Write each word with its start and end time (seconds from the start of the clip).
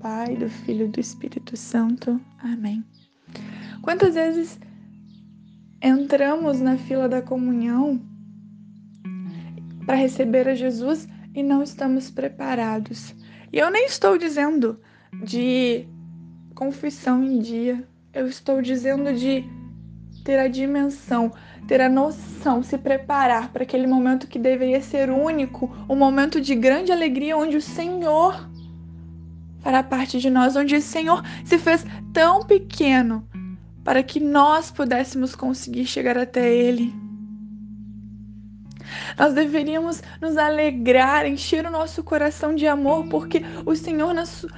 Pai, 0.00 0.36
do 0.36 0.48
Filho 0.48 0.86
e 0.86 0.88
do 0.88 1.00
Espírito 1.00 1.56
Santo. 1.56 2.20
Amém. 2.38 2.84
Quantas 3.82 4.14
vezes 4.14 4.58
entramos 5.82 6.60
na 6.60 6.76
fila 6.76 7.08
da 7.08 7.20
comunhão 7.20 8.00
para 9.84 9.96
receber 9.96 10.46
a 10.48 10.54
Jesus 10.54 11.08
e 11.34 11.42
não 11.42 11.64
estamos 11.64 12.10
preparados? 12.10 13.12
E 13.52 13.58
eu 13.58 13.70
nem 13.72 13.86
estou 13.86 14.16
dizendo 14.16 14.78
de 15.24 15.84
confissão 16.54 17.24
em 17.24 17.40
dia, 17.40 17.84
eu 18.12 18.28
estou 18.28 18.62
dizendo 18.62 19.12
de 19.12 19.44
ter 20.24 20.38
a 20.38 20.46
dimensão, 20.46 21.32
ter 21.66 21.80
a 21.80 21.88
noção, 21.88 22.62
se 22.62 22.78
preparar 22.78 23.52
para 23.52 23.64
aquele 23.64 23.86
momento 23.86 24.28
que 24.28 24.38
deveria 24.38 24.80
ser 24.80 25.10
único, 25.10 25.74
um 25.88 25.96
momento 25.96 26.40
de 26.40 26.54
grande 26.54 26.92
alegria 26.92 27.36
onde 27.36 27.56
o 27.56 27.62
Senhor 27.62 28.48
fará 29.68 29.82
parte 29.82 30.18
de 30.18 30.30
nós, 30.30 30.56
onde 30.56 30.76
o 30.76 30.80
Senhor 30.80 31.22
se 31.44 31.58
fez 31.58 31.84
tão 32.14 32.40
pequeno 32.42 33.28
para 33.84 34.02
que 34.02 34.18
nós 34.18 34.70
pudéssemos 34.70 35.36
conseguir 35.36 35.84
chegar 35.84 36.16
até 36.16 36.50
Ele. 36.50 36.90
Nós 39.18 39.34
deveríamos 39.34 40.02
nos 40.22 40.38
alegrar, 40.38 41.26
encher 41.26 41.66
o 41.66 41.70
nosso 41.70 42.02
coração 42.02 42.54
de 42.54 42.66
amor, 42.66 43.08
porque 43.08 43.42
o 43.66 43.76
Senhor, 43.76 44.14
na, 44.14 44.24
su 44.24 44.48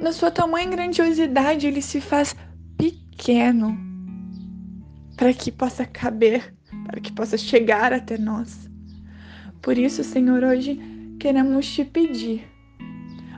na 0.00 0.10
sua 0.10 0.28
tamanha 0.28 0.68
grandiosidade, 0.68 1.68
Ele 1.68 1.80
se 1.80 2.00
faz 2.00 2.34
pequeno 2.76 3.78
para 5.16 5.32
que 5.32 5.52
possa 5.52 5.86
caber, 5.86 6.52
para 6.84 7.00
que 7.00 7.12
possa 7.12 7.38
chegar 7.38 7.92
até 7.92 8.18
nós. 8.18 8.68
Por 9.60 9.78
isso, 9.78 10.02
Senhor, 10.02 10.42
hoje 10.42 10.80
queremos 11.20 11.72
te 11.72 11.84
pedir 11.84 12.51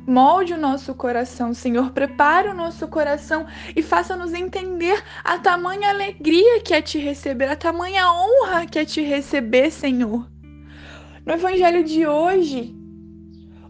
Molde 0.07 0.53
o 0.53 0.59
nosso 0.59 0.95
coração, 0.95 1.55
Senhor. 1.55 1.91
Prepare 1.93 2.49
o 2.49 2.55
nosso 2.55 2.87
coração 2.89 3.47
e 3.75 3.83
faça-nos 3.83 4.35
entender 4.35 5.03
a 5.23 5.39
tamanha 5.39 5.89
alegria 5.89 6.61
que 6.61 6.75
é 6.75 6.83
te 6.83 6.99
receber, 6.99 7.49
a 7.49 7.57
tamanha 7.57 8.13
honra 8.13 8.67
que 8.67 8.79
é 8.79 8.85
te 8.85 9.01
receber, 9.01 9.71
Senhor. 9.71 10.29
No 11.25 11.33
evangelho 11.33 11.83
de 11.83 12.07
hoje, 12.07 12.75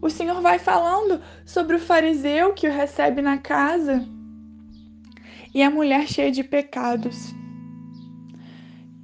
o 0.03 0.11
Senhor 0.11 0.41
vai 0.41 0.59
falando 0.59 1.21
sobre 1.47 1.77
o 1.77 1.81
fariseu 1.81 2.53
que 2.53 2.67
o 2.67 2.73
recebe 2.73 3.23
na 3.23 3.39
casa 3.39 4.05
e 5.55 5.63
a 5.63 5.71
mulher 5.71 6.09
cheia 6.09 6.33
de 6.33 6.43
pecados, 6.43 7.33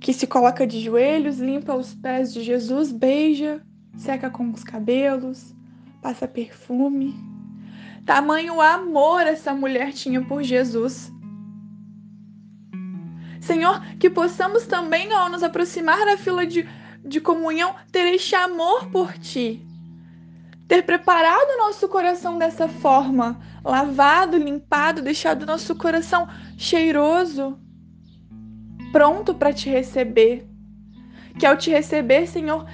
que 0.01 0.13
se 0.13 0.27
coloca 0.27 0.67
de 0.67 0.81
joelhos, 0.81 1.39
limpa 1.39 1.77
os 1.77 1.95
pés 1.95 2.35
de 2.35 2.43
Jesus, 2.43 2.91
beija, 2.91 3.63
seca 3.97 4.29
com 4.29 4.51
os 4.51 4.65
cabelos, 4.65 5.55
passa 6.01 6.27
perfume. 6.27 7.15
Tamanho 8.05 8.61
amor 8.61 9.27
essa 9.27 9.55
mulher 9.55 9.93
tinha 9.93 10.23
por 10.25 10.43
Jesus. 10.43 11.13
Senhor, 13.41 13.81
que 13.99 14.11
possamos 14.11 14.67
também, 14.67 15.13
ao 15.13 15.29
nos 15.29 15.43
aproximar 15.43 16.05
da 16.05 16.17
fila 16.17 16.47
de, 16.47 16.69
de 17.05 17.21
comunhão, 17.21 17.75
ter 17.91 18.07
este 18.15 18.35
amor 18.35 18.87
por 18.91 19.13
Ti. 19.19 19.67
Ter 20.69 20.83
preparado 20.83 21.59
nosso 21.59 21.89
coração 21.89 22.39
dessa 22.39 22.69
forma, 22.69 23.41
lavado, 23.65 24.37
limpado, 24.37 25.03
deixado 25.03 25.45
nosso 25.45 25.75
coração 25.75 26.29
cheiroso, 26.57 27.59
pronto 28.93 29.35
para 29.35 29.53
te 29.53 29.69
receber. 29.69 30.47
Que 31.39 31.47
ao 31.47 31.57
te 31.57 31.71
receber, 31.71 32.27
Senhor, 32.27 32.67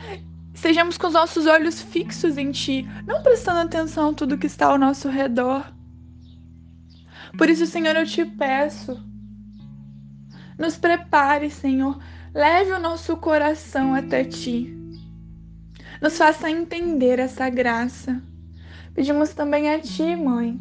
Sejamos 0.57 0.97
com 0.97 1.07
os 1.07 1.13
nossos 1.13 1.47
olhos 1.47 1.83
fixos 1.83 2.39
em 2.39 2.51
Ti, 2.51 2.89
não 3.07 3.23
prestando 3.23 3.61
atenção 3.61 4.11
a 4.11 4.15
tudo 4.15 4.39
que 4.39 4.47
está 4.47 4.67
ao 4.69 4.79
nosso 4.79 5.09
redor. 5.09 5.71
Por 7.37 7.51
isso, 7.51 7.67
Senhor, 7.67 7.95
eu 7.95 8.07
te 8.07 8.25
peço, 8.25 8.99
nos 10.59 10.79
prepare, 10.79 11.51
Senhor, 11.51 11.99
leve 12.33 12.73
o 12.73 12.81
nosso 12.81 13.15
coração 13.19 13.95
até 13.95 14.25
Ti. 14.25 14.75
Nos 16.01 16.17
faça 16.17 16.51
entender 16.51 17.19
essa 17.19 17.51
graça. 17.51 18.23
Pedimos 18.95 19.35
também 19.35 19.69
a 19.69 19.79
Ti, 19.79 20.17
Mãe, 20.17 20.59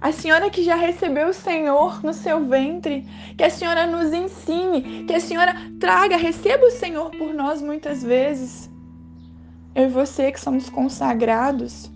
a 0.00 0.10
senhora 0.10 0.48
que 0.48 0.64
já 0.64 0.74
recebeu 0.74 1.28
o 1.28 1.34
Senhor 1.34 2.02
no 2.02 2.14
seu 2.14 2.46
ventre, 2.46 3.06
que 3.36 3.44
a 3.44 3.50
senhora 3.50 3.86
nos 3.86 4.10
ensine, 4.10 5.04
que 5.04 5.12
a 5.12 5.20
senhora 5.20 5.54
traga, 5.78 6.16
receba 6.16 6.64
o 6.64 6.70
Senhor 6.70 7.10
por 7.10 7.34
nós 7.34 7.60
muitas 7.60 8.02
vezes. 8.02 8.72
Eu 9.74 9.86
e 9.86 9.88
você 9.88 10.30
que 10.30 10.38
somos 10.38 10.70
consagrados, 10.70 11.90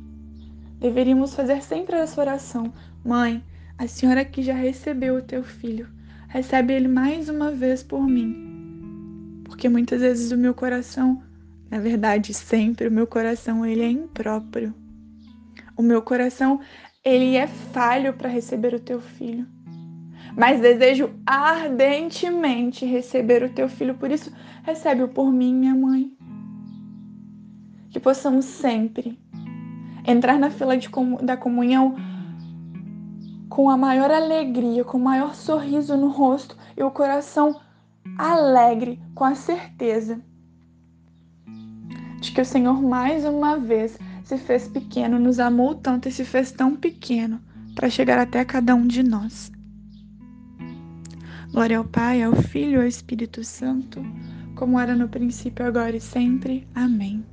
deveríamos 0.81 1.33
fazer 1.33 1.63
sempre 1.63 1.95
essa 1.95 2.21
oração. 2.21 2.73
Mãe, 3.05 3.41
a 3.79 3.87
senhora 3.87 4.25
que 4.25 4.43
já 4.43 4.53
recebeu 4.53 5.15
o 5.15 5.23
teu 5.23 5.45
filho, 5.45 5.89
recebe 6.27 6.73
ele 6.73 6.89
mais 6.89 7.29
uma 7.29 7.53
vez 7.53 7.85
por 7.85 8.03
mim. 8.03 9.45
Porque 9.45 9.69
muitas 9.69 10.01
vezes 10.01 10.33
o 10.33 10.37
meu 10.37 10.55
coração, 10.55 11.23
na 11.71 11.79
verdade, 11.79 12.35
sempre 12.35 12.89
o 12.89 12.91
meu 12.91 13.07
coração 13.07 13.65
ele 13.65 13.83
é 13.83 13.91
impróprio. 13.91 14.75
O 15.77 15.83
meu 15.83 16.03
coração 16.03 16.59
ele 17.05 17.37
é 17.37 17.47
falho 17.47 18.13
para 18.13 18.29
receber 18.29 18.75
o 18.75 18.81
teu 18.81 19.01
filho. 19.01 19.47
Mas 20.37 20.61
desejo 20.61 21.11
ardentemente 21.25 22.85
receber 22.85 23.45
o 23.45 23.49
teu 23.49 23.69
filho, 23.69 23.95
por 23.95 24.11
isso 24.11 24.33
recebe-o 24.65 25.07
por 25.07 25.33
mim, 25.33 25.55
minha 25.55 25.77
mãe 25.77 26.18
que 27.91 28.01
possamos 28.01 28.45
sempre 28.45 29.19
entrar 30.07 30.39
na 30.39 30.51
fila 30.51 30.75
da 31.23 31.37
comunhão 31.37 31.97
com 33.49 33.69
a 33.69 33.77
maior 33.77 34.11
alegria, 34.11 34.85
com 34.85 34.99
o 34.99 35.03
maior 35.03 35.35
sorriso 35.35 35.97
no 35.97 36.09
rosto 36.09 36.57
e 36.77 36.83
o 36.83 36.91
coração 36.91 37.61
alegre, 38.17 39.01
com 39.15 39.25
a 39.25 39.35
certeza 39.35 40.21
de 42.21 42.33
que 42.33 42.41
o 42.41 42.45
Senhor 42.45 42.83
mais 42.83 43.25
uma 43.25 43.57
vez 43.57 43.99
se 44.25 44.37
fez 44.37 44.69
pequeno, 44.69 45.19
nos 45.19 45.39
amou 45.39 45.75
tanto 45.75 46.09
e 46.09 46.13
se 46.13 46.25
fez 46.25 46.53
tão 46.53 46.77
pequeno 46.77 47.41
para 47.75 47.89
chegar 47.89 48.19
até 48.19 48.45
cada 48.45 48.75
um 48.75 48.87
de 48.87 49.03
nós. 49.03 49.53
Glória 51.53 51.79
ao 51.79 51.85
Pai, 51.85 52.23
ao 52.23 52.35
Filho 52.35 52.73
e 52.73 52.77
ao 52.77 52.87
Espírito 52.87 53.43
Santo, 53.43 54.03
como 54.55 54.79
era 54.79 54.95
no 54.95 55.09
princípio, 55.09 55.65
agora 55.65 55.97
e 55.97 56.01
sempre. 56.01 56.67
Amém. 56.75 57.25